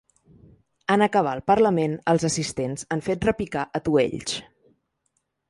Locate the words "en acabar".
0.93-1.33